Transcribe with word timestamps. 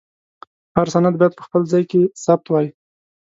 هر 0.75 0.87
سند 0.93 1.13
باید 1.19 1.33
په 1.37 1.43
خپل 1.47 1.61
ځای 1.71 1.83
کې 1.91 2.01
ثبت 2.23 2.45
وای. 2.49 2.67